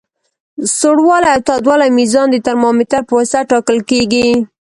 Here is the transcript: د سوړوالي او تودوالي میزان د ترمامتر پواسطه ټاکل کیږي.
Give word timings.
د 0.59 0.61
سوړوالي 0.79 1.27
او 1.33 1.39
تودوالي 1.47 1.89
میزان 1.97 2.27
د 2.31 2.37
ترمامتر 2.47 3.01
پواسطه 3.09 3.47
ټاکل 3.51 3.77
کیږي. 3.89 4.27